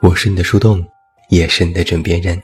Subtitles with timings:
[0.00, 0.86] 我是你的树洞，
[1.28, 2.40] 也是你的枕边人。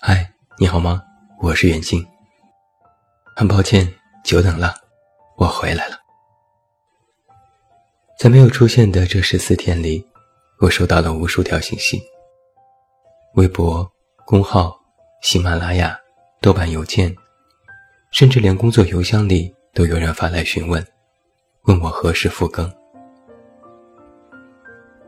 [0.00, 1.02] 嗨，你好吗？
[1.38, 2.02] 我是远近。
[3.34, 3.86] 很抱歉，
[4.24, 4.74] 久等了，
[5.36, 5.98] 我回来了。
[8.18, 10.02] 在没有出现的这十四天里，
[10.58, 12.00] 我收到了无数条信息，
[13.34, 13.86] 微博、
[14.24, 14.80] 公号、
[15.20, 15.94] 喜马拉雅、
[16.40, 17.14] 豆瓣邮件，
[18.12, 20.82] 甚至连工作邮箱里都有人发来询问，
[21.64, 22.72] 问我何时复更。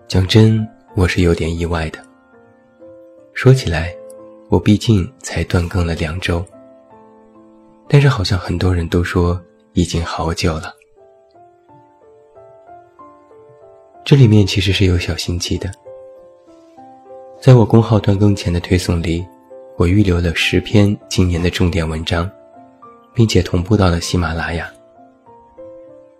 [0.06, 0.68] 讲真。
[0.98, 2.00] 我是有点意外的。
[3.32, 3.94] 说起来，
[4.48, 6.44] 我毕竟才断更了两周，
[7.86, 9.40] 但是好像很多人都说
[9.74, 10.74] 已经好久了。
[14.04, 15.70] 这里面其实是有小心机的。
[17.40, 19.24] 在我公号断更前的推送里，
[19.76, 22.28] 我预留了十篇今年的重点文章，
[23.14, 24.68] 并且同步到了喜马拉雅。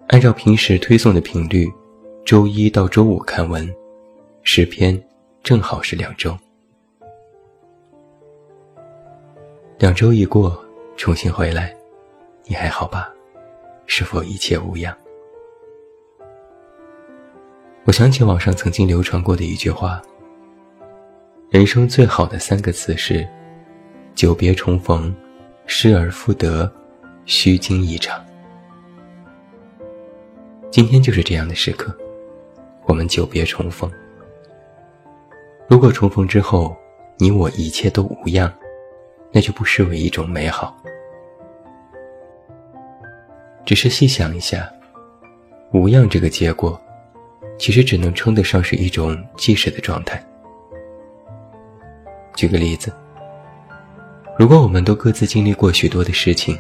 [0.07, 1.69] 按照平时推送的频率，
[2.25, 3.69] 周一到周五看文。
[4.51, 4.99] 十篇，
[5.43, 6.35] 正好是两周。
[9.79, 10.59] 两周一过，
[10.97, 11.77] 重新回来，
[12.45, 13.13] 你还好吧？
[13.85, 14.97] 是否一切无恙？
[17.85, 20.01] 我想起网上曾经流传过的一句话：
[21.51, 23.29] 人生最好的三个词是
[24.17, 25.15] “久别重逢，
[25.67, 26.73] 失而复得，
[27.27, 28.25] 虚惊一场”。
[30.73, 31.95] 今天就是这样的时刻，
[32.87, 33.93] 我们久别重逢。
[35.69, 36.75] 如果重逢之后，
[37.19, 38.51] 你我一切都无恙，
[39.31, 40.75] 那就不失为一种美好。
[43.67, 44.67] 只是细想一下，
[45.75, 46.81] 无恙这个结果，
[47.59, 50.25] 其实只能称得上是一种即时的状态。
[52.35, 52.91] 举个例子，
[54.39, 56.59] 如果我们都各自经历过许多的事情，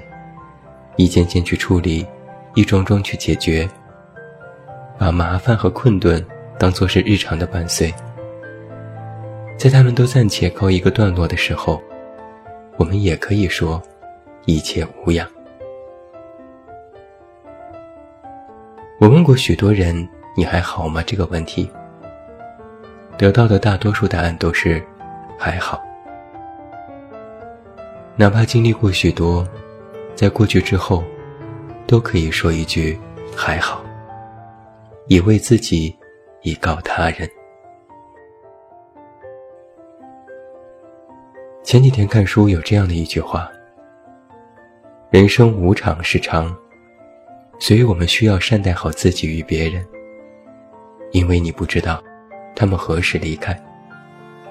[0.96, 2.06] 一件件去处理，
[2.54, 3.66] 一桩桩去解决，
[4.98, 6.22] 把麻烦和困顿
[6.58, 7.90] 当做是日常的伴随。
[9.58, 11.82] 在他们都暂且告一个段落的时候，
[12.76, 13.82] 我们也可以说
[14.44, 15.28] 一切无恙。
[19.00, 21.68] 我问过许多人“你还好吗”这个问题，
[23.16, 24.80] 得到的大多数答案都是
[25.36, 25.82] “还好”。
[28.14, 29.44] 哪怕经历过许多，
[30.14, 31.02] 在过去之后，
[31.84, 32.96] 都可以说一句
[33.34, 33.84] “还好”，
[35.08, 35.96] 以为自己，
[36.42, 37.28] 以告他人。
[41.68, 43.46] 前几天看书有这样的一句话
[45.12, 46.56] ：“人生无常是常，
[47.60, 49.86] 所以我们需要善待好自己与别人。
[51.10, 52.02] 因为你不知道
[52.56, 53.54] 他们何时离开，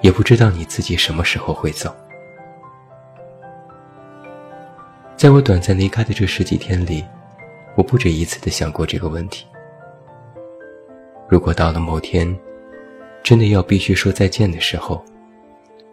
[0.00, 1.92] 也不知道你自己什么时候会走。”
[5.18, 7.04] 在我短暂离开的这十几天里，
[7.74, 9.44] 我不止一次的想过这个问题：
[11.28, 12.32] 如果到了某天，
[13.24, 15.04] 真的要必须说再见的时候，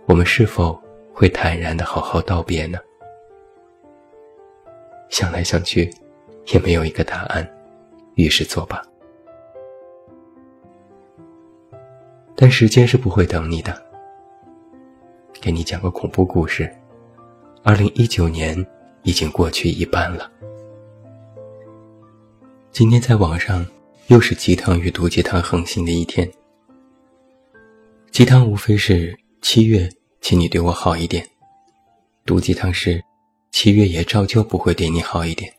[0.05, 0.79] 我们是否？
[1.17, 2.77] 会坦然的好好道别呢？
[5.09, 5.89] 想来想去，
[6.47, 7.49] 也没有一个答案，
[8.15, 8.83] 于是作罢。
[12.35, 13.81] 但时间是不会等你的。
[15.39, 16.69] 给你讲个恐怖故事：
[17.63, 18.53] 二零一九年
[19.03, 20.29] 已经过去一半了。
[22.71, 23.65] 今天在网上
[24.07, 26.29] 又是鸡汤与毒鸡汤横行的一天。
[28.11, 29.89] 鸡汤无非是七月。
[30.25, 31.29] 请你对我好一点。
[32.25, 32.99] 毒鸡汤是，
[33.51, 35.53] 七月也照旧不会对你好一点。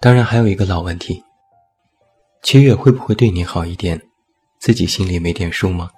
[0.00, 1.20] 当然还有一个老问题，
[2.44, 4.00] 七月会不会对你好一点，
[4.60, 5.90] 自己心里没点数吗？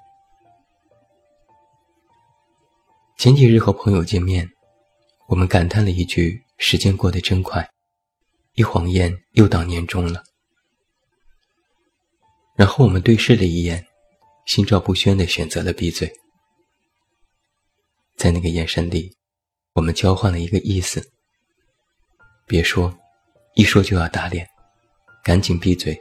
[3.18, 4.48] 前几日和朋友见面，
[5.28, 7.68] 我们感叹了一句：“时间过得真快，
[8.54, 10.24] 一晃眼又到年终了。”
[12.56, 13.84] 然后我们对视了一眼，
[14.46, 16.10] 心照不宣地选择了闭嘴。
[18.22, 19.12] 在那个眼神里，
[19.72, 21.10] 我们交换了一个意思：
[22.46, 22.96] 别说，
[23.56, 24.48] 一说就要打脸，
[25.24, 26.00] 赶紧闭嘴，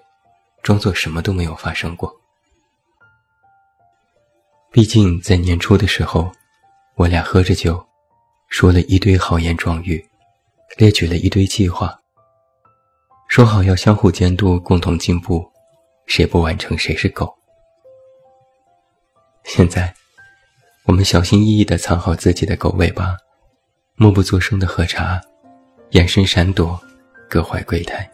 [0.61, 2.15] 装作什么都没有发生过。
[4.71, 6.31] 毕竟在年初的时候，
[6.93, 7.83] 我俩喝着酒，
[8.49, 10.07] 说了一堆豪言壮语，
[10.77, 11.99] 列举了一堆计划，
[13.29, 15.51] 说好要相互监督，共同进步，
[16.05, 17.35] 谁不完成谁是狗。
[19.43, 19.91] 现在。
[20.91, 23.15] 我们小心翼翼地藏好自己的狗尾巴，
[23.95, 25.21] 默不作声地喝茶，
[25.91, 26.77] 眼神闪躲，
[27.29, 28.11] 各怀鬼胎。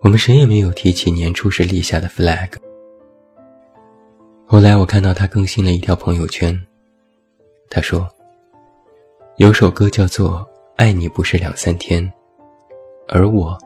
[0.00, 2.48] 我们谁也没有提起年初时立下的 flag。
[4.44, 6.60] 后来我看到他更新了一条朋友圈，
[7.70, 8.04] 他说
[9.38, 10.40] ：“有首歌叫做
[10.74, 12.02] 《爱你不是两三天》，
[13.06, 13.56] 而我，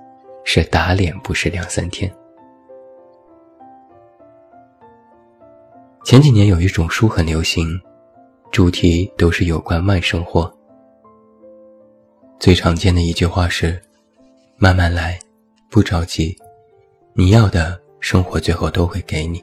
[0.45, 2.15] 是打脸不是两三天。”
[6.05, 7.81] 前几年有一种书很流行，
[8.51, 10.53] 主题都是有关慢生活。
[12.41, 13.81] 最常见的一句话是
[14.59, 15.17] ：“慢慢来，
[15.71, 16.37] 不着急，
[17.15, 19.43] 你要的生活最后都会给你。”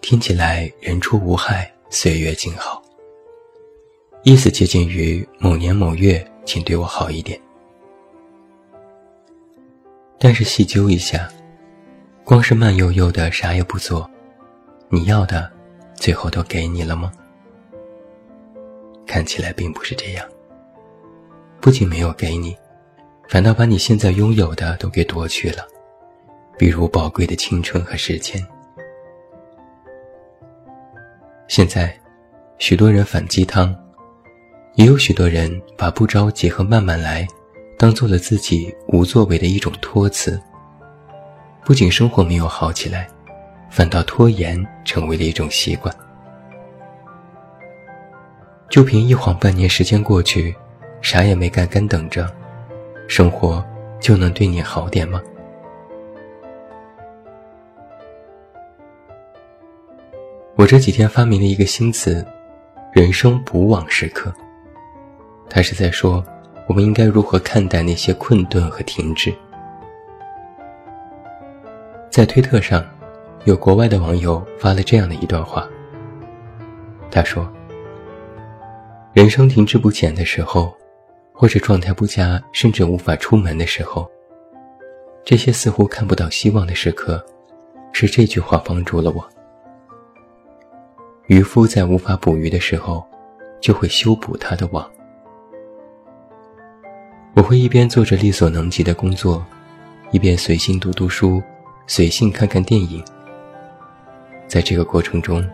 [0.00, 2.82] 听起来人畜无害，岁月静好。
[4.22, 7.38] 意思接近于某年某月，请对我好一点。
[10.18, 11.28] 但是细究一下，
[12.24, 14.10] 光是慢悠悠的啥也不做，
[14.88, 15.50] 你要的
[15.94, 17.12] 最后都给你了吗？
[19.06, 20.26] 看起来并不是这样。
[21.60, 22.56] 不仅没有给你，
[23.28, 25.66] 反倒把你现在拥有的都给夺去了，
[26.56, 28.44] 比如宝贵的青春和时间。
[31.48, 31.98] 现在，
[32.58, 33.74] 许多人反鸡汤。
[34.74, 37.26] 也有许多人把不着急和慢慢来，
[37.78, 40.38] 当做了自己无作为的一种托词。
[41.64, 43.08] 不仅生活没有好起来，
[43.76, 45.94] 反倒拖延成为了一种习惯。
[48.70, 50.56] 就凭一晃半年时间过去，
[51.02, 52.26] 啥也没干干等着，
[53.06, 53.62] 生活
[54.00, 55.20] 就能对你好点吗？
[60.54, 62.26] 我这几天发明了一个新词：
[62.94, 64.32] 人生补网时刻。
[65.50, 66.24] 他是在说，
[66.66, 69.30] 我们应该如何看待那些困顿和停滞。
[72.10, 72.82] 在推特上，
[73.46, 75.68] 有国外的网友发了这样的一段话。
[77.12, 77.48] 他说
[79.14, 80.74] ：“人生停滞不前的时候，
[81.32, 84.10] 或者状态不佳，甚至无法出门的时候，
[85.24, 87.24] 这些似乎看不到希望的时刻，
[87.92, 89.24] 是这句话帮助了我。
[91.28, 93.06] 渔夫在无法捕鱼的时候，
[93.60, 94.84] 就会修补他的网。”
[97.36, 99.46] 我会一边做着力所能及的工作，
[100.10, 101.40] 一边随性读读书，
[101.86, 103.04] 随性看看电影。
[104.46, 105.46] 在这个过程中，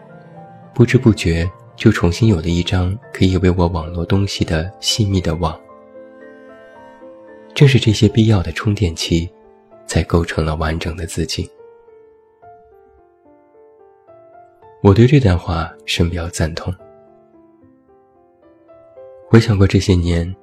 [0.74, 5.58] 不知不觉就重新有了一张可以为我网络东西的细密的网。
[7.54, 9.30] 正是这些必要的充电器，
[9.86, 11.50] 才构成了完整的自己。
[14.82, 16.74] 我对这段话深表赞同。
[19.28, 20.34] 回想过这些年。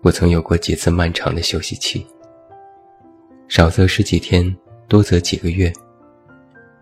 [0.00, 2.06] 我曾有过几次漫长的休息期，
[3.48, 4.56] 少则十几天，
[4.86, 5.72] 多则几个月。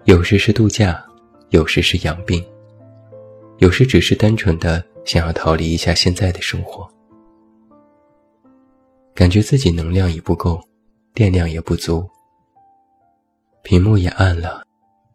[0.05, 1.03] 有时是度假，
[1.51, 2.45] 有时是养病，
[3.59, 6.89] 有时只是单纯的想要逃离一下现在的生活。
[9.15, 10.61] 感觉自己能量已不够，
[11.15, 12.07] 电量也不足，
[13.63, 14.67] 屏幕也暗了，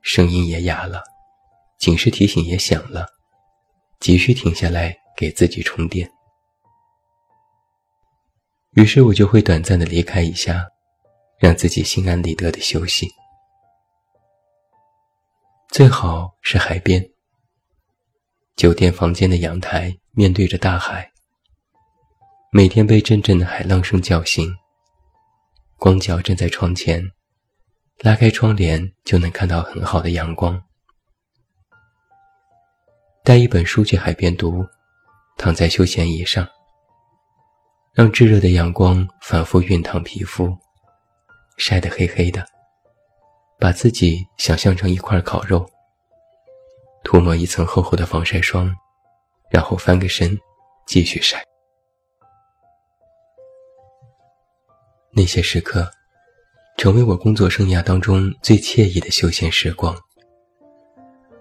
[0.01, 1.03] 声音也哑了，
[1.77, 3.05] 警示提醒也响了，
[3.99, 6.09] 急需停下来给自己充电。
[8.75, 10.65] 于是我就会短暂的离开一下，
[11.37, 13.07] 让自己心安理得的休息。
[15.71, 17.01] 最好是海边，
[18.57, 21.09] 酒店房间的阳台面对着大海，
[22.51, 24.53] 每天被阵阵的海浪声叫醒，
[25.77, 27.01] 光脚站在窗前，
[27.99, 30.61] 拉开窗帘就能看到很好的阳光。
[33.23, 34.65] 带一本书去海边读，
[35.37, 36.45] 躺在休闲椅上。
[37.93, 40.53] 让炙热的阳光反复熨烫皮肤，
[41.55, 42.45] 晒得黑黑的，
[43.61, 45.63] 把自己想象成一块烤肉。
[47.03, 48.75] 涂抹一层厚厚的防晒霜，
[49.51, 50.35] 然后翻个身，
[50.87, 51.43] 继续晒。
[55.11, 55.87] 那些时刻，
[56.75, 59.95] 成为我工作生涯当中最惬意的休闲时光。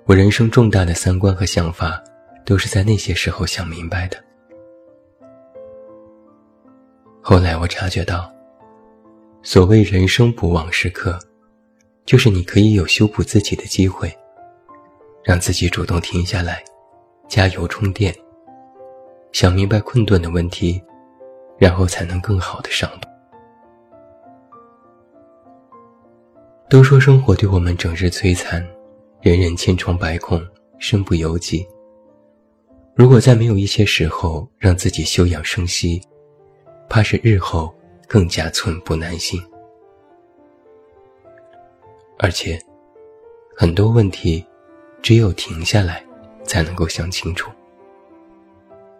[0.04, 2.02] 我人生重大的三观和想法，
[2.44, 4.22] 都是在那些时候想明白的。
[7.22, 8.30] 后来我察觉到，
[9.42, 11.18] 所谓人生不忘时刻，
[12.10, 14.12] 就是你可以有修补自己的机会，
[15.22, 16.60] 让自己主动停下来，
[17.28, 18.12] 加油充电，
[19.30, 20.82] 想明白困顿的问题，
[21.56, 22.98] 然后才能更好的上路。
[26.68, 28.60] 都说生活对我们整日摧残，
[29.20, 30.44] 人人千疮百孔，
[30.80, 31.64] 身不由己。
[32.96, 36.02] 如果再没有一些时候让自己休养生息，
[36.88, 37.72] 怕是日后
[38.08, 39.40] 更加寸步难行，
[42.22, 42.60] 而且
[43.56, 44.44] 很多问题
[45.00, 46.04] 只有停下来
[46.44, 47.50] 才能够想清楚。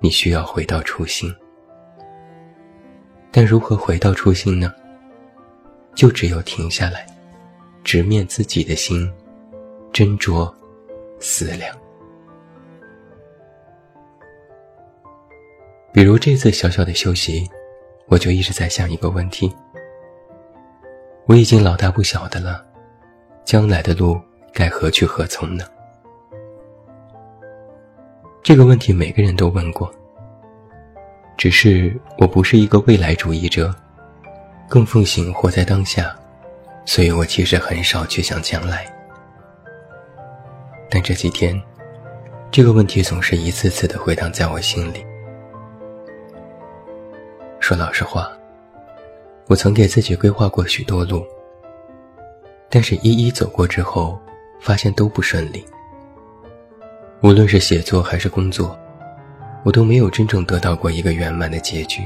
[0.00, 1.30] 你需要回到初心，
[3.30, 4.72] 但如何回到初心呢？
[5.94, 7.06] 就只有停下来，
[7.84, 9.12] 直面自己的心，
[9.92, 10.50] 斟酌
[11.18, 11.76] 思量。
[15.92, 17.48] 比如这次小小的休息。
[18.06, 19.54] 我就一直在想一个问题：
[21.26, 22.66] 我已经老大不小的了，
[23.50, 24.16] 将来的路
[24.52, 25.64] 该何去何从呢？
[28.45, 29.92] 这个问题每个人都问过，
[31.37, 33.75] 只是我不是一个未来主义者，
[34.69, 36.16] 更奉行活在当下，
[36.85, 38.87] 所以我其实很少去想将来。
[40.88, 41.61] 但这几天，
[42.52, 45.04] 这个问题总是一次次的回荡在我心里。
[47.59, 48.30] 说老实话，
[49.49, 51.26] 我曾给自己规划过许多路，
[52.70, 54.18] 但是一一走过之后，
[54.60, 55.64] 发现都不顺利。
[57.22, 58.78] 无论是写作还是工作，
[59.64, 62.02] 我都没有真正得到过一个圆满的结局。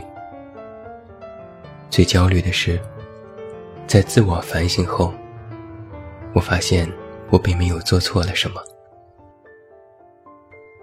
[1.91, 2.81] 最焦虑的是，
[3.87, 5.13] 在自我反省后，
[6.35, 6.91] 我发现
[7.31, 8.61] 我并没有做错了什么。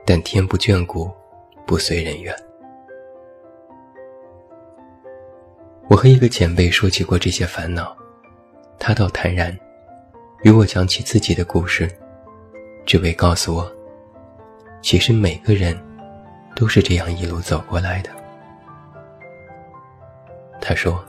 [0.06, 1.12] 但天不眷顾，
[1.66, 2.34] 不随人愿。
[5.90, 7.96] 我和一个前辈说起过这些烦恼，
[8.80, 9.58] 他倒坦然，
[10.44, 11.90] 与我讲起自己的故事，
[12.86, 13.72] 只为告诉我。
[14.82, 15.80] 其实每个人
[16.56, 18.10] 都是这样一路走过来的。
[20.60, 21.04] 他说：“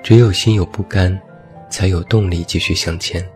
[0.00, 1.20] 只有心有不甘，
[1.68, 3.28] 才有动力继续向前。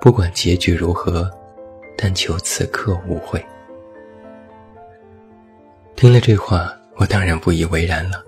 [0.00, 1.30] 不管结局如何，
[1.96, 3.44] 但求此刻无悔。”
[5.94, 8.24] 听了这话，我当然不以为然了。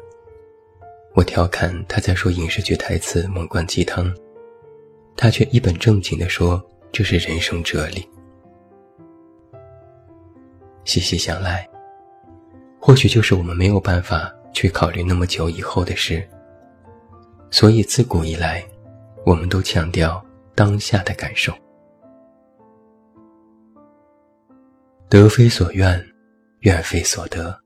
[1.14, 4.14] 我调侃他在说影视剧台词“猛灌鸡汤”，
[5.20, 8.08] 他却一本正经地说：“这是人生哲理。”
[10.86, 11.68] 细细想来，
[12.80, 16.26] 或许就是我们没有办法去考虑那么久以后的事，
[17.50, 18.64] 所以自古以来，
[19.26, 21.52] 我们都强调当下的感受。
[25.08, 26.00] 得非所愿，
[26.60, 27.58] 愿非所得，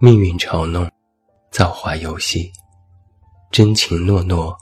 [0.00, 0.90] 命运嘲弄，
[1.52, 2.50] 造化游戏，
[3.52, 4.58] 真情诺诺，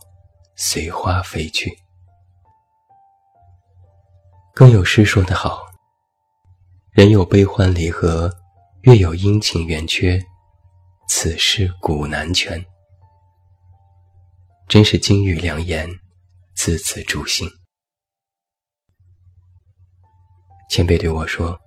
[0.56, 1.74] 随花飞去。
[4.56, 5.66] 更有诗说得好。
[6.92, 8.34] 人有悲欢离合，
[8.84, 10.18] 月有阴晴圆缺，
[11.10, 12.64] 此事古难全。
[14.66, 15.86] 真是金玉良言，
[16.54, 17.46] 字字诛心。
[20.70, 21.60] 前辈对我说：“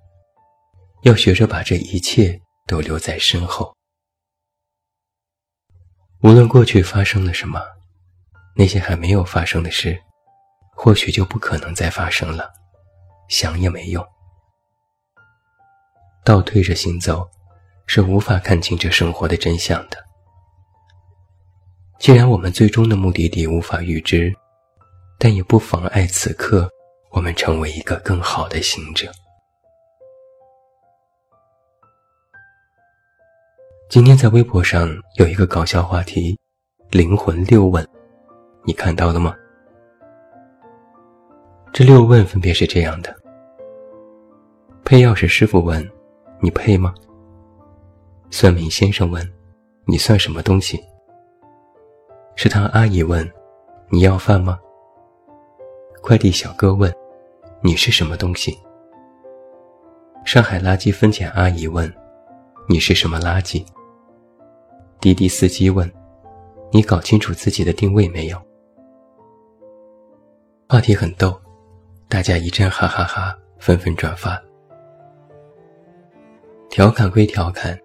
[1.06, 3.72] 要学着把这一切都留在身后。
[6.24, 7.60] 无论过去发生了什么，
[8.56, 9.96] 那些还没有发生的事，
[10.74, 12.52] 或许就不可能再发生了，
[13.30, 14.06] 想也没用。”
[16.22, 17.26] 倒退着行走，
[17.86, 19.96] 是无法看清这生活的真相的。
[21.98, 24.30] 既然我们最终的目的地无法预知，
[25.18, 26.70] 但也不妨碍此刻
[27.10, 29.10] 我们成为一个更好的行者。
[33.90, 36.38] 今天在微博上有一个搞笑话题
[36.90, 37.86] ：“灵魂六问”，
[38.64, 39.34] 你看到了吗？
[41.72, 43.14] 这六问分别是这样的：
[44.90, 45.88] 配钥匙师傅问。
[46.40, 46.92] 你配吗？
[48.28, 49.24] 算命先生问
[49.86, 50.82] ：“你算什么东西？”
[52.34, 53.24] 食堂阿姨问
[53.88, 54.58] ：“你要饭吗？”
[56.02, 56.92] 快递小哥问
[57.62, 58.58] ：“你是什么东西？”
[60.26, 61.88] 上海垃圾分拣阿姨问
[62.68, 63.64] ：“你是什么垃圾？”
[64.98, 65.88] 滴滴司机问
[66.72, 68.36] ：“你搞清楚自己的定位没有？”
[70.68, 71.40] 话题很逗，
[72.08, 74.36] 大家一阵哈哈哈，纷纷转发。
[76.70, 77.76] 调侃归调侃，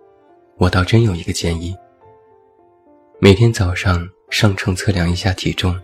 [0.58, 1.76] 我倒真有一个建议：
[3.20, 5.76] 每天早上上秤测量一下体重，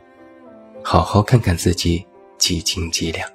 [0.83, 2.05] 好好看看自己
[2.37, 3.27] 几斤几两。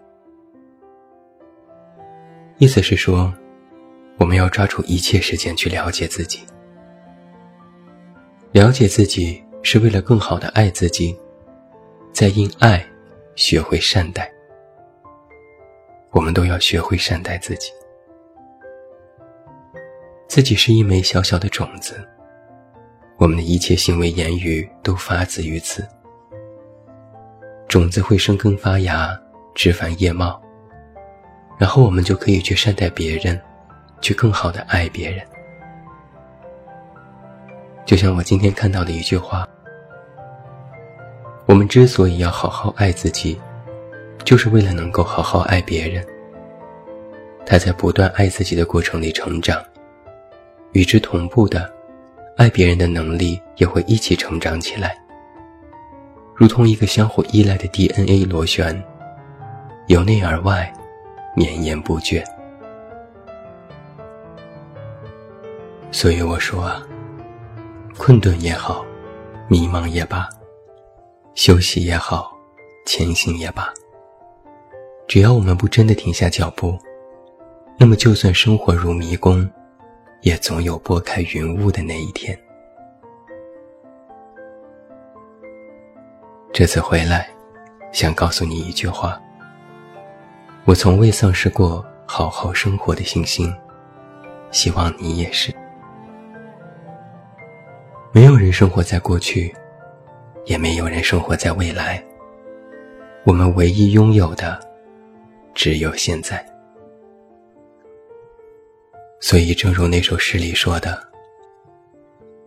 [2.58, 3.35] 意思是说，
[4.18, 6.38] 我们要抓住一切时间去了解自己。
[8.52, 11.18] 了解自己是为了更好的爱自己，
[12.12, 12.87] 再因爱
[13.35, 14.32] 学会善待。
[16.12, 17.73] 我们都要学会善待自己。
[20.28, 21.95] 自己是一枚小小的种子，
[23.16, 25.87] 我们的一切行为言语都发自于此。
[27.68, 29.18] 种子会生根发芽，
[29.54, 30.40] 枝繁叶茂，
[31.59, 33.40] 然后我们就可以去善待别人，
[34.00, 35.25] 去更好的爱别人。
[37.85, 39.49] 就像我今天看到的一句话：
[41.47, 43.40] 我们之所以要好好爱自己，
[44.25, 46.04] 就是为了能够好好爱别人。
[47.47, 49.64] 他在不断爱自己的过程里成长。
[50.76, 51.73] 与之同步的，
[52.37, 54.95] 爱别人的能力也会一起成长起来，
[56.35, 58.85] 如同一个相互依赖的 DNA 螺旋，
[59.87, 60.71] 由内而外，
[61.35, 62.23] 绵延不绝。
[65.90, 66.87] 所以我说啊，
[67.97, 68.85] 困顿也好，
[69.49, 70.28] 迷茫也罢，
[71.35, 72.37] 休息也好，
[72.85, 73.73] 前行也罢，
[75.09, 76.78] 只要我们不真的停下脚步，
[77.78, 79.49] 那么就算生活如迷宫，
[80.23, 82.38] 也总有拨开云雾的那一天。
[86.52, 87.28] 这次回来，
[87.92, 89.20] 想告诉你一句话：
[90.64, 93.54] 我从未丧失过好好生活的信心，
[94.50, 95.54] 希望你也是。
[98.11, 99.54] 没有人生活在过去，
[100.46, 102.02] 也没有人生活在未来。
[103.25, 104.58] 我们唯一拥有的，
[105.52, 106.42] 只有现在。
[109.20, 111.02] 所以，正如那首诗里说的：“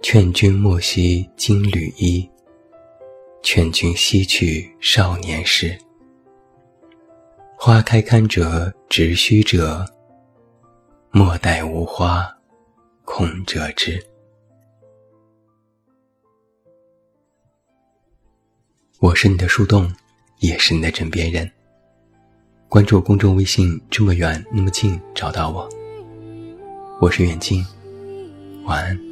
[0.01, 2.29] 劝君莫惜金缕衣，
[3.41, 5.77] 劝君惜取少年时。
[7.57, 9.85] 花开堪折直须折，
[11.11, 12.25] 莫待无花
[13.03, 14.01] 空折枝。”
[18.99, 19.91] 我是你的树洞，
[20.39, 21.49] 也是你的枕边人。
[22.69, 25.67] 关注公众微信，这么远那么近，找到我。
[27.00, 27.65] 我是远近，
[28.65, 29.08] 晚安。